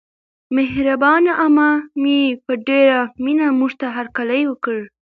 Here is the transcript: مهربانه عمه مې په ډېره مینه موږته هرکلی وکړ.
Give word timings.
مهربانه 0.55 1.31
عمه 1.41 1.69
مې 2.01 2.19
په 2.45 2.53
ډېره 2.67 2.99
مینه 3.23 3.47
موږته 3.59 3.85
هرکلی 3.95 4.41
وکړ. 4.47 4.79